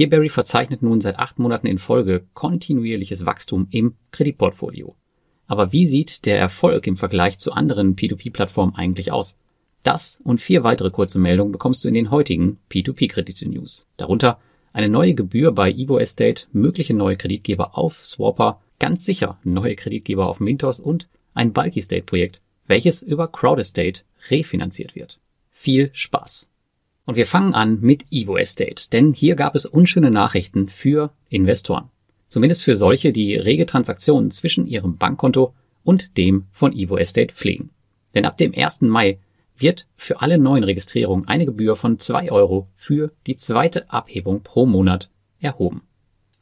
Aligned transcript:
Peerberry 0.00 0.30
verzeichnet 0.30 0.80
nun 0.80 1.02
seit 1.02 1.18
acht 1.18 1.38
Monaten 1.38 1.66
in 1.66 1.76
Folge 1.76 2.24
kontinuierliches 2.32 3.26
Wachstum 3.26 3.68
im 3.70 3.96
Kreditportfolio. 4.12 4.96
Aber 5.46 5.74
wie 5.74 5.86
sieht 5.86 6.24
der 6.24 6.38
Erfolg 6.38 6.86
im 6.86 6.96
Vergleich 6.96 7.38
zu 7.38 7.52
anderen 7.52 7.96
P2P-Plattformen 7.96 8.74
eigentlich 8.74 9.12
aus? 9.12 9.36
Das 9.82 10.18
und 10.24 10.40
vier 10.40 10.64
weitere 10.64 10.90
kurze 10.90 11.18
Meldungen 11.18 11.52
bekommst 11.52 11.84
du 11.84 11.88
in 11.88 11.92
den 11.92 12.10
heutigen 12.10 12.56
P2P-Kredite-News. 12.70 13.84
Darunter 13.98 14.40
eine 14.72 14.88
neue 14.88 15.12
Gebühr 15.12 15.52
bei 15.52 15.70
Evo 15.70 15.98
Estate, 15.98 16.46
mögliche 16.50 16.94
neue 16.94 17.18
Kreditgeber 17.18 17.76
auf 17.76 18.06
Swapper, 18.06 18.58
ganz 18.78 19.04
sicher 19.04 19.38
neue 19.44 19.76
Kreditgeber 19.76 20.28
auf 20.28 20.40
Mintos 20.40 20.80
und 20.80 21.08
ein 21.34 21.52
Bulky 21.52 21.82
State 21.82 22.04
Projekt, 22.04 22.40
welches 22.66 23.02
über 23.02 23.28
Crowd 23.28 23.60
Estate 23.60 24.00
refinanziert 24.30 24.94
wird. 24.94 25.18
Viel 25.50 25.90
Spaß! 25.92 26.48
Und 27.10 27.16
wir 27.16 27.26
fangen 27.26 27.54
an 27.54 27.80
mit 27.80 28.04
Evo 28.12 28.36
Estate, 28.36 28.88
denn 28.92 29.12
hier 29.12 29.34
gab 29.34 29.56
es 29.56 29.66
unschöne 29.66 30.12
Nachrichten 30.12 30.68
für 30.68 31.10
Investoren. 31.28 31.90
Zumindest 32.28 32.62
für 32.62 32.76
solche, 32.76 33.10
die 33.10 33.34
rege 33.34 33.66
Transaktionen 33.66 34.30
zwischen 34.30 34.68
ihrem 34.68 34.96
Bankkonto 34.96 35.52
und 35.82 36.16
dem 36.16 36.46
von 36.52 36.72
Evo 36.72 36.96
Estate 36.98 37.34
pflegen. 37.34 37.70
Denn 38.14 38.24
ab 38.24 38.36
dem 38.36 38.54
1. 38.56 38.82
Mai 38.82 39.18
wird 39.58 39.88
für 39.96 40.20
alle 40.20 40.38
neuen 40.38 40.62
Registrierungen 40.62 41.26
eine 41.26 41.46
Gebühr 41.46 41.74
von 41.74 41.98
2 41.98 42.30
Euro 42.30 42.68
für 42.76 43.10
die 43.26 43.36
zweite 43.36 43.90
Abhebung 43.90 44.44
pro 44.44 44.64
Monat 44.64 45.10
erhoben. 45.40 45.82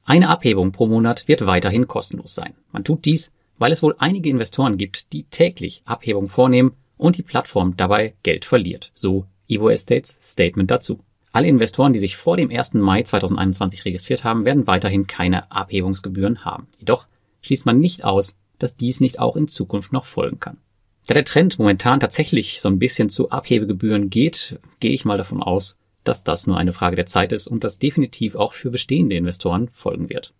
Eine 0.04 0.28
Abhebung 0.28 0.72
pro 0.72 0.86
Monat 0.86 1.26
wird 1.28 1.46
weiterhin 1.46 1.88
kostenlos 1.88 2.34
sein. 2.34 2.52
Man 2.72 2.84
tut 2.84 3.06
dies, 3.06 3.32
weil 3.56 3.72
es 3.72 3.82
wohl 3.82 3.94
einige 3.96 4.28
Investoren 4.28 4.76
gibt, 4.76 5.14
die 5.14 5.22
täglich 5.22 5.80
Abhebung 5.86 6.28
vornehmen 6.28 6.72
und 6.98 7.16
die 7.16 7.22
Plattform 7.22 7.74
dabei 7.78 8.12
Geld 8.22 8.44
verliert, 8.44 8.90
so 8.92 9.24
Evo 9.48 9.70
Estates 9.70 10.18
Statement 10.22 10.70
dazu. 10.70 11.00
Alle 11.32 11.48
Investoren, 11.48 11.92
die 11.92 11.98
sich 11.98 12.16
vor 12.16 12.36
dem 12.36 12.50
1. 12.50 12.74
Mai 12.74 13.02
2021 13.02 13.84
registriert 13.84 14.24
haben, 14.24 14.44
werden 14.44 14.66
weiterhin 14.66 15.06
keine 15.06 15.50
Abhebungsgebühren 15.50 16.44
haben. 16.44 16.68
Jedoch 16.78 17.06
schließt 17.42 17.66
man 17.66 17.80
nicht 17.80 18.04
aus, 18.04 18.36
dass 18.58 18.76
dies 18.76 19.00
nicht 19.00 19.18
auch 19.18 19.36
in 19.36 19.48
Zukunft 19.48 19.92
noch 19.92 20.04
folgen 20.04 20.40
kann. 20.40 20.58
Da 21.06 21.14
der 21.14 21.24
Trend 21.24 21.58
momentan 21.58 22.00
tatsächlich 22.00 22.60
so 22.60 22.68
ein 22.68 22.78
bisschen 22.78 23.08
zu 23.08 23.30
Abhebegebühren 23.30 24.10
geht, 24.10 24.58
gehe 24.80 24.90
ich 24.90 25.04
mal 25.04 25.16
davon 25.16 25.42
aus, 25.42 25.76
dass 26.04 26.24
das 26.24 26.46
nur 26.46 26.56
eine 26.56 26.72
Frage 26.72 26.96
der 26.96 27.06
Zeit 27.06 27.32
ist 27.32 27.46
und 27.48 27.64
das 27.64 27.78
definitiv 27.78 28.34
auch 28.34 28.52
für 28.52 28.70
bestehende 28.70 29.16
Investoren 29.16 29.68
folgen 29.68 30.10
wird. 30.10 30.34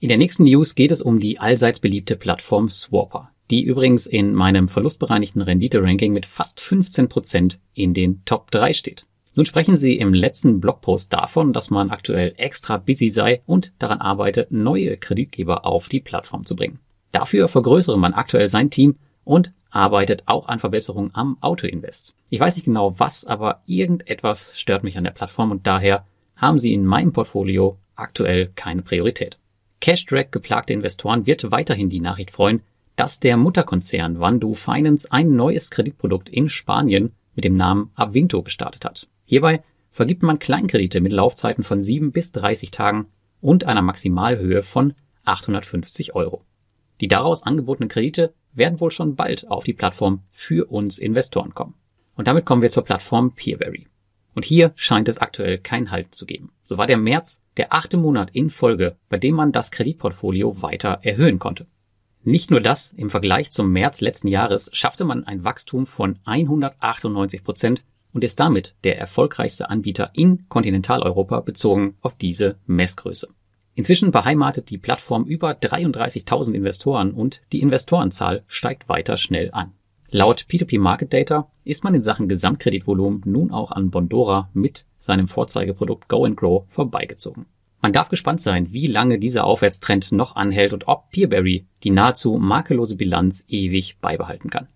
In 0.00 0.08
der 0.08 0.18
nächsten 0.18 0.44
News 0.44 0.74
geht 0.74 0.92
es 0.92 1.02
um 1.02 1.20
die 1.20 1.38
allseits 1.40 1.80
beliebte 1.80 2.16
Plattform 2.16 2.70
Swapper 2.70 3.30
die 3.50 3.62
übrigens 3.62 4.06
in 4.06 4.34
meinem 4.34 4.68
verlustbereinigten 4.68 5.42
Rendite-Ranking 5.42 6.12
mit 6.12 6.26
fast 6.26 6.60
15 6.60 7.08
Prozent 7.08 7.58
in 7.74 7.94
den 7.94 8.24
Top 8.24 8.50
3 8.50 8.72
steht. 8.74 9.06
Nun 9.34 9.46
sprechen 9.46 9.76
Sie 9.76 9.96
im 9.96 10.14
letzten 10.14 10.60
Blogpost 10.60 11.12
davon, 11.12 11.52
dass 11.52 11.70
man 11.70 11.90
aktuell 11.90 12.34
extra 12.38 12.76
busy 12.76 13.08
sei 13.08 13.40
und 13.46 13.72
daran 13.78 14.00
arbeite, 14.00 14.48
neue 14.50 14.96
Kreditgeber 14.96 15.64
auf 15.64 15.88
die 15.88 16.00
Plattform 16.00 16.44
zu 16.44 16.56
bringen. 16.56 16.80
Dafür 17.12 17.48
vergrößere 17.48 17.98
man 17.98 18.14
aktuell 18.14 18.48
sein 18.48 18.70
Team 18.70 18.96
und 19.24 19.52
arbeitet 19.70 20.24
auch 20.26 20.48
an 20.48 20.58
Verbesserungen 20.58 21.10
am 21.14 21.36
Autoinvest. 21.40 22.14
Ich 22.30 22.40
weiß 22.40 22.56
nicht 22.56 22.64
genau 22.64 22.98
was, 22.98 23.24
aber 23.24 23.62
irgendetwas 23.66 24.58
stört 24.58 24.82
mich 24.82 24.98
an 24.98 25.04
der 25.04 25.12
Plattform 25.12 25.50
und 25.50 25.66
daher 25.66 26.04
haben 26.36 26.58
sie 26.58 26.72
in 26.72 26.84
meinem 26.84 27.12
Portfolio 27.12 27.78
aktuell 27.94 28.50
keine 28.54 28.82
Priorität. 28.82 29.38
Cash-Drag 29.80 30.30
geplagte 30.30 30.72
Investoren 30.72 31.26
wird 31.26 31.50
weiterhin 31.52 31.90
die 31.90 32.00
Nachricht 32.00 32.30
freuen, 32.30 32.62
dass 32.98 33.20
der 33.20 33.36
Mutterkonzern 33.36 34.18
Vandu 34.18 34.54
Finance 34.54 35.06
ein 35.12 35.36
neues 35.36 35.70
Kreditprodukt 35.70 36.28
in 36.28 36.48
Spanien 36.48 37.12
mit 37.36 37.44
dem 37.44 37.54
Namen 37.54 37.92
Avinto 37.94 38.42
gestartet 38.42 38.84
hat. 38.84 39.06
Hierbei 39.24 39.62
vergibt 39.92 40.24
man 40.24 40.40
Kleinkredite 40.40 41.00
mit 41.00 41.12
Laufzeiten 41.12 41.62
von 41.62 41.80
7 41.80 42.10
bis 42.10 42.32
30 42.32 42.72
Tagen 42.72 43.06
und 43.40 43.62
einer 43.62 43.82
Maximalhöhe 43.82 44.64
von 44.64 44.94
850 45.26 46.16
Euro. 46.16 46.42
Die 47.00 47.06
daraus 47.06 47.44
angebotenen 47.44 47.88
Kredite 47.88 48.34
werden 48.52 48.80
wohl 48.80 48.90
schon 48.90 49.14
bald 49.14 49.48
auf 49.48 49.62
die 49.62 49.74
Plattform 49.74 50.22
für 50.32 50.68
uns 50.68 50.98
Investoren 50.98 51.54
kommen. 51.54 51.74
Und 52.16 52.26
damit 52.26 52.46
kommen 52.46 52.62
wir 52.62 52.70
zur 52.70 52.84
Plattform 52.84 53.30
Peerberry. 53.30 53.86
Und 54.34 54.44
hier 54.44 54.72
scheint 54.74 55.08
es 55.08 55.18
aktuell 55.18 55.58
kein 55.58 55.92
Halt 55.92 56.16
zu 56.16 56.26
geben. 56.26 56.50
So 56.64 56.78
war 56.78 56.88
der 56.88 56.96
März 56.96 57.38
der 57.58 57.72
achte 57.72 57.96
Monat 57.96 58.30
in 58.32 58.50
Folge, 58.50 58.96
bei 59.08 59.18
dem 59.18 59.36
man 59.36 59.52
das 59.52 59.70
Kreditportfolio 59.70 60.62
weiter 60.62 60.98
erhöhen 61.02 61.38
konnte. 61.38 61.66
Nicht 62.24 62.50
nur 62.50 62.60
das, 62.60 62.92
im 62.96 63.10
Vergleich 63.10 63.50
zum 63.50 63.72
März 63.72 64.00
letzten 64.00 64.28
Jahres 64.28 64.70
schaffte 64.72 65.04
man 65.04 65.24
ein 65.24 65.44
Wachstum 65.44 65.86
von 65.86 66.18
198 66.24 67.44
Prozent 67.44 67.84
und 68.12 68.24
ist 68.24 68.40
damit 68.40 68.74
der 68.84 68.98
erfolgreichste 68.98 69.70
Anbieter 69.70 70.10
in 70.14 70.48
Kontinentaleuropa 70.48 71.40
bezogen 71.40 71.96
auf 72.00 72.14
diese 72.14 72.56
Messgröße. 72.66 73.28
Inzwischen 73.74 74.10
beheimatet 74.10 74.70
die 74.70 74.78
Plattform 74.78 75.24
über 75.24 75.52
33.000 75.52 76.52
Investoren 76.52 77.12
und 77.12 77.42
die 77.52 77.60
Investorenzahl 77.60 78.42
steigt 78.48 78.88
weiter 78.88 79.16
schnell 79.16 79.50
an. 79.52 79.72
Laut 80.10 80.46
P2P 80.48 80.80
Market 80.80 81.12
Data 81.12 81.50
ist 81.64 81.84
man 81.84 81.94
in 81.94 82.02
Sachen 82.02 82.28
Gesamtkreditvolumen 82.28 83.22
nun 83.24 83.52
auch 83.52 83.70
an 83.70 83.90
Bondora 83.90 84.50
mit 84.52 84.84
seinem 84.98 85.28
Vorzeigeprodukt 85.28 86.08
Go 86.08 86.24
and 86.24 86.36
Grow 86.36 86.64
vorbeigezogen. 86.70 87.46
Man 87.80 87.92
darf 87.92 88.08
gespannt 88.08 88.40
sein, 88.40 88.72
wie 88.72 88.86
lange 88.86 89.18
dieser 89.18 89.44
Aufwärtstrend 89.44 90.10
noch 90.12 90.34
anhält 90.34 90.72
und 90.72 90.88
ob 90.88 91.10
Peerberry 91.10 91.66
die 91.84 91.90
nahezu 91.90 92.36
makellose 92.38 92.96
Bilanz 92.96 93.44
ewig 93.48 93.98
beibehalten 94.00 94.50
kann. 94.50 94.66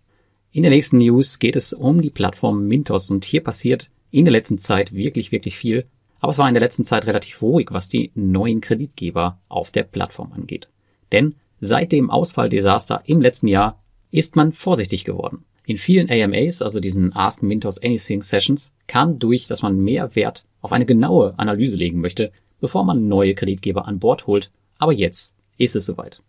In 0.52 0.62
der 0.62 0.70
nächsten 0.70 0.98
News 0.98 1.38
geht 1.38 1.56
es 1.56 1.72
um 1.72 2.00
die 2.00 2.10
Plattform 2.10 2.68
Mintos 2.68 3.10
und 3.10 3.24
hier 3.24 3.42
passiert 3.42 3.90
in 4.10 4.24
der 4.24 4.32
letzten 4.32 4.58
Zeit 4.58 4.92
wirklich, 4.92 5.32
wirklich 5.32 5.56
viel. 5.56 5.86
Aber 6.20 6.30
es 6.30 6.38
war 6.38 6.46
in 6.46 6.54
der 6.54 6.62
letzten 6.62 6.84
Zeit 6.84 7.06
relativ 7.06 7.42
ruhig, 7.42 7.68
was 7.70 7.88
die 7.88 8.12
neuen 8.14 8.60
Kreditgeber 8.60 9.40
auf 9.48 9.72
der 9.72 9.82
Plattform 9.82 10.32
angeht. 10.32 10.68
Denn 11.10 11.34
seit 11.58 11.90
dem 11.90 12.10
Ausfalldesaster 12.10 13.02
im 13.06 13.20
letzten 13.20 13.48
Jahr 13.48 13.82
ist 14.12 14.36
man 14.36 14.52
vorsichtig 14.52 15.04
geworden. 15.04 15.44
In 15.64 15.78
vielen 15.78 16.10
AMAs, 16.10 16.60
also 16.60 16.80
diesen 16.80 17.14
Ask 17.14 17.42
Mintos 17.42 17.78
Anything 17.78 18.22
Sessions, 18.22 18.72
kam 18.86 19.18
durch, 19.18 19.46
dass 19.46 19.62
man 19.62 19.80
mehr 19.80 20.14
Wert 20.14 20.44
auf 20.60 20.72
eine 20.72 20.86
genaue 20.86 21.34
Analyse 21.38 21.76
legen 21.76 22.00
möchte, 22.00 22.30
bevor 22.62 22.84
man 22.84 23.08
neue 23.08 23.34
Kreditgeber 23.34 23.86
an 23.86 23.98
Bord 23.98 24.26
holt. 24.26 24.50
Aber 24.78 24.92
jetzt 24.92 25.34
ist 25.58 25.76
es 25.76 25.84
soweit. 25.84 26.22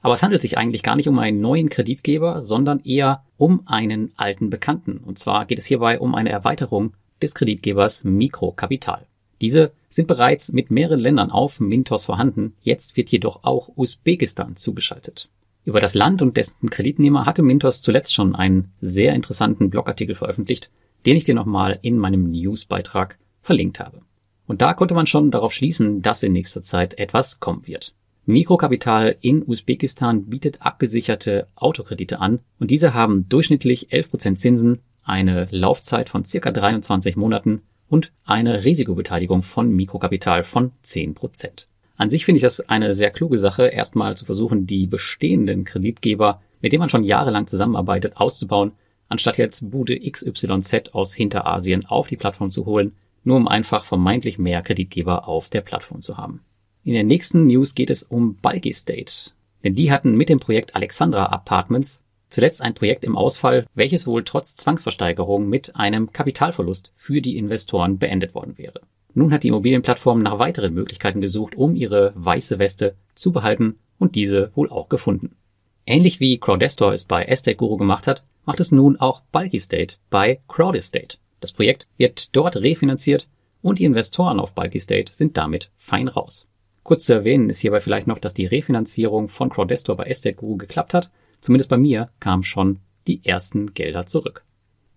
Aber 0.00 0.14
es 0.14 0.22
handelt 0.22 0.40
sich 0.40 0.56
eigentlich 0.56 0.82
gar 0.82 0.96
nicht 0.96 1.08
um 1.08 1.18
einen 1.18 1.40
neuen 1.40 1.68
Kreditgeber, 1.68 2.40
sondern 2.40 2.80
eher 2.84 3.24
um 3.36 3.62
einen 3.66 4.12
alten 4.16 4.48
Bekannten. 4.48 4.98
Und 5.04 5.18
zwar 5.18 5.44
geht 5.44 5.58
es 5.58 5.66
hierbei 5.66 6.00
um 6.00 6.14
eine 6.14 6.30
Erweiterung 6.30 6.94
des 7.20 7.34
Kreditgebers 7.34 8.04
Mikrokapital. 8.04 9.04
Diese 9.40 9.72
sind 9.88 10.06
bereits 10.06 10.52
mit 10.52 10.70
mehreren 10.70 11.00
Ländern 11.00 11.30
auf 11.30 11.60
Mintos 11.60 12.04
vorhanden, 12.04 12.54
jetzt 12.62 12.96
wird 12.96 13.08
jedoch 13.08 13.42
auch 13.42 13.70
Usbekistan 13.76 14.54
zugeschaltet. 14.54 15.28
Über 15.64 15.80
das 15.80 15.94
Land 15.94 16.22
und 16.22 16.36
dessen 16.36 16.70
Kreditnehmer 16.70 17.26
hatte 17.26 17.42
Mintos 17.42 17.82
zuletzt 17.82 18.14
schon 18.14 18.34
einen 18.34 18.72
sehr 18.80 19.14
interessanten 19.14 19.70
Blogartikel 19.70 20.14
veröffentlicht, 20.14 20.70
den 21.04 21.16
ich 21.16 21.24
dir 21.24 21.34
nochmal 21.34 21.78
in 21.82 21.98
meinem 21.98 22.30
Newsbeitrag 22.30 23.18
verlinkt 23.42 23.80
habe. 23.80 24.02
Und 24.50 24.62
da 24.62 24.74
konnte 24.74 24.94
man 24.94 25.06
schon 25.06 25.30
darauf 25.30 25.52
schließen, 25.52 26.02
dass 26.02 26.24
in 26.24 26.32
nächster 26.32 26.60
Zeit 26.60 26.98
etwas 26.98 27.38
kommen 27.38 27.68
wird. 27.68 27.94
Mikrokapital 28.26 29.14
in 29.20 29.44
Usbekistan 29.46 30.24
bietet 30.24 30.60
abgesicherte 30.60 31.46
Autokredite 31.54 32.18
an 32.18 32.40
und 32.58 32.72
diese 32.72 32.92
haben 32.92 33.28
durchschnittlich 33.28 33.90
11% 33.92 34.34
Zinsen, 34.34 34.80
eine 35.04 35.46
Laufzeit 35.52 36.10
von 36.10 36.24
circa 36.24 36.50
23 36.50 37.14
Monaten 37.14 37.62
und 37.88 38.10
eine 38.24 38.64
Risikobeteiligung 38.64 39.44
von 39.44 39.70
Mikrokapital 39.70 40.42
von 40.42 40.72
10%. 40.84 41.66
An 41.96 42.10
sich 42.10 42.24
finde 42.24 42.38
ich 42.38 42.42
das 42.42 42.58
eine 42.58 42.92
sehr 42.92 43.12
kluge 43.12 43.38
Sache, 43.38 43.68
erstmal 43.68 44.16
zu 44.16 44.24
versuchen, 44.24 44.66
die 44.66 44.88
bestehenden 44.88 45.62
Kreditgeber, 45.62 46.42
mit 46.60 46.72
denen 46.72 46.80
man 46.80 46.88
schon 46.88 47.04
jahrelang 47.04 47.46
zusammenarbeitet, 47.46 48.16
auszubauen, 48.16 48.72
anstatt 49.08 49.38
jetzt 49.38 49.70
Bude 49.70 49.96
XYZ 50.00 50.92
aus 50.92 51.14
Hinterasien 51.14 51.86
auf 51.86 52.08
die 52.08 52.16
Plattform 52.16 52.50
zu 52.50 52.66
holen, 52.66 52.96
nur 53.24 53.36
um 53.36 53.48
einfach 53.48 53.84
vermeintlich 53.84 54.38
mehr 54.38 54.62
Kreditgeber 54.62 55.28
auf 55.28 55.48
der 55.48 55.60
Plattform 55.60 56.02
zu 56.02 56.16
haben. 56.16 56.40
In 56.84 56.94
der 56.94 57.04
nächsten 57.04 57.46
News 57.46 57.74
geht 57.74 57.90
es 57.90 58.02
um 58.02 58.36
Balgi 58.36 58.72
State. 58.72 59.32
Denn 59.62 59.74
die 59.74 59.92
hatten 59.92 60.16
mit 60.16 60.28
dem 60.28 60.40
Projekt 60.40 60.74
Alexandra 60.74 61.26
Apartments 61.26 62.02
zuletzt 62.30 62.62
ein 62.62 62.74
Projekt 62.74 63.04
im 63.04 63.16
Ausfall, 63.16 63.66
welches 63.74 64.06
wohl 64.06 64.24
trotz 64.24 64.54
Zwangsversteigerung 64.54 65.48
mit 65.48 65.76
einem 65.76 66.12
Kapitalverlust 66.12 66.92
für 66.94 67.20
die 67.20 67.36
Investoren 67.36 67.98
beendet 67.98 68.34
worden 68.34 68.56
wäre. 68.56 68.80
Nun 69.12 69.32
hat 69.32 69.42
die 69.42 69.48
Immobilienplattform 69.48 70.22
nach 70.22 70.38
weiteren 70.38 70.72
Möglichkeiten 70.72 71.20
gesucht, 71.20 71.56
um 71.56 71.74
ihre 71.74 72.12
weiße 72.14 72.58
Weste 72.58 72.94
zu 73.14 73.32
behalten 73.32 73.78
und 73.98 74.14
diese 74.14 74.52
wohl 74.54 74.70
auch 74.70 74.88
gefunden. 74.88 75.36
Ähnlich 75.84 76.20
wie 76.20 76.38
Crowdestor 76.38 76.92
es 76.92 77.04
bei 77.04 77.24
Estate 77.24 77.56
Guru 77.56 77.76
gemacht 77.76 78.06
hat, 78.06 78.22
macht 78.44 78.60
es 78.60 78.70
nun 78.70 78.98
auch 78.98 79.22
Bulky 79.32 79.58
State 79.58 79.96
bei 80.08 80.40
Crowdestate. 80.46 81.18
Das 81.40 81.52
Projekt 81.52 81.88
wird 81.96 82.34
dort 82.36 82.56
refinanziert 82.56 83.28
und 83.62 83.78
die 83.78 83.84
Investoren 83.84 84.40
auf 84.40 84.54
Bulky 84.54 84.80
State 84.80 85.12
sind 85.12 85.36
damit 85.36 85.70
fein 85.76 86.08
raus. 86.08 86.46
Kurz 86.82 87.04
zu 87.04 87.12
erwähnen 87.12 87.50
ist 87.50 87.60
hierbei 87.60 87.80
vielleicht 87.80 88.06
noch, 88.06 88.18
dass 88.18 88.34
die 88.34 88.46
Refinanzierung 88.46 89.28
von 89.28 89.50
Crowdestor 89.50 89.96
bei 89.96 90.04
Estate 90.04 90.36
Guru 90.36 90.56
geklappt 90.56 90.94
hat. 90.94 91.10
Zumindest 91.40 91.70
bei 91.70 91.76
mir 91.76 92.10
kamen 92.20 92.42
schon 92.42 92.80
die 93.06 93.24
ersten 93.24 93.74
Gelder 93.74 94.06
zurück. 94.06 94.44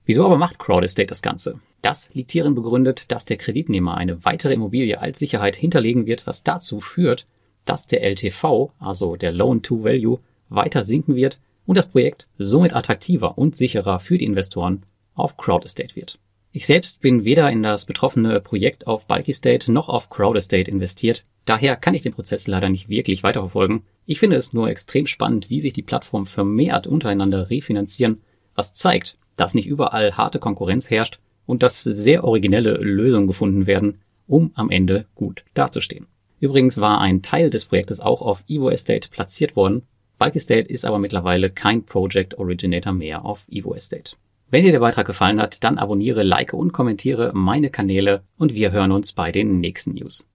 Wieso 0.06 0.25
aber 0.25 0.38
macht 0.38 0.60
CrowdEstate 0.60 1.07
das 1.07 1.22
Ganze? 1.22 1.60
Das 1.81 2.13
liegt 2.13 2.31
hierin 2.31 2.56
begründet, 2.56 3.12
dass 3.12 3.25
der 3.25 3.38
Kreditnehmer 3.38 3.95
eine 3.95 4.24
weitere 4.25 4.54
Immobilie 4.54 5.00
als 5.00 5.19
Sicherheit 5.19 5.56
hinterlegen 5.56 6.06
wird, 6.06 6.28
was 6.28 6.44
dazu 6.44 6.80
führt, 6.80 7.25
dass 7.66 7.88
der 7.88 8.04
LTV, 8.04 8.72
also 8.80 9.16
der 9.16 9.31
Loan 9.31 9.62
to 9.62 9.84
Value, 9.84 10.19
weiter 10.50 10.84
sinken 10.84 11.16
wird 11.16 11.40
und 11.66 11.78
das 11.78 11.88
Projekt 11.88 12.28
somit 12.38 12.74
attraktiver 12.74 13.38
und 13.38 13.56
sicherer 13.56 14.00
für 14.00 14.18
die 14.18 14.25
Investoren 14.25 14.86
auf 15.16 15.38
CrowdEstate 15.38 15.95
wird. 15.95 16.19
Ich 16.56 16.68
selbst 16.68 17.02
bin 17.02 17.26
weder 17.26 17.50
in 17.50 17.64
das 17.64 17.86
betroffene 17.86 18.40
Projekt 18.40 18.86
auf 18.86 19.08
Bulky 19.08 19.34
State 19.34 19.72
noch 19.72 19.90
auf 19.90 20.12
CrowdEstate 20.12 20.70
investiert, 20.70 21.24
daher 21.46 21.76
kann 21.76 21.96
ich 21.96 22.04
den 22.04 22.14
Prozess 22.14 22.46
leider 22.46 22.70
nicht 22.70 22.90
wirklich 22.90 23.24
weiterverfolgen. 23.24 23.82
Ich 24.06 24.20
finde 24.20 24.36
es 24.36 24.54
nur 24.54 24.70
extrem 24.70 25.08
spannend, 25.08 25.50
wie 25.50 25.60
sich 25.60 25.74
die 25.74 25.82
Plattformen 25.82 26.28
vermehrt 26.28 26.86
untereinander 26.86 27.50
refinanzieren, 27.50 28.22
was 28.54 28.76
zeigt, 28.76 29.18
dass 29.36 29.56
nicht 29.56 29.66
überall 29.66 30.16
harte 30.16 30.38
Konkurrenz 30.38 30.92
herrscht 30.92 31.18
und 31.48 31.64
dass 31.64 31.82
sehr 31.82 32.24
originelle 32.24 32.74
Lösungen 32.76 33.26
gefunden 33.26 33.66
werden, 33.66 34.02
um 34.28 34.52
am 34.54 34.70
Ende 34.70 35.08
gut 35.16 35.44
dazustehen. 35.56 36.06
Übrigens 36.40 36.80
war 36.80 37.02
ein 37.02 37.24
Teil 37.24 37.50
des 37.50 37.66
Projektes 37.66 38.00
auch 38.00 38.22
auf 38.22 38.44
Evo 38.48 38.70
Estate 38.70 39.10
platziert 39.10 39.56
worden. 39.56 39.88
Bulky 40.20 40.40
State 40.40 40.70
ist 40.70 40.86
aber 40.86 41.00
mittlerweile 41.00 41.50
kein 41.50 41.84
Project 41.84 42.38
Originator 42.38 42.94
mehr 42.94 43.26
auf 43.26 43.44
Evo 43.50 43.74
Estate. 43.74 44.16
Wenn 44.54 44.64
dir 44.64 44.72
der 44.72 44.82
Beitrag 44.82 45.08
gefallen 45.08 45.42
hat, 45.42 45.64
dann 45.64 45.80
abonniere, 45.80 46.22
like 46.22 46.54
und 46.54 46.74
kommentiere 46.74 47.32
meine 47.34 47.72
Kanäle 47.72 48.22
und 48.38 48.54
wir 48.54 48.72
hören 48.72 48.92
uns 48.92 49.12
bei 49.12 49.32
den 49.32 49.60
nächsten 49.60 49.96
News. 49.96 50.28